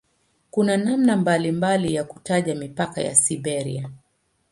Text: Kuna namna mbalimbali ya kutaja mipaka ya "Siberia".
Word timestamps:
Kuna 0.51 0.77
namna 0.77 1.17
mbalimbali 1.17 1.93
ya 1.93 2.03
kutaja 2.03 2.55
mipaka 2.55 3.01
ya 3.01 3.15
"Siberia". 3.15 3.89